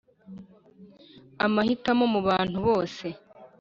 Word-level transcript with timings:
amuhitamo 1.45 2.05
mu 2.13 2.19
bantu 2.27 2.57
bose. 2.67 3.05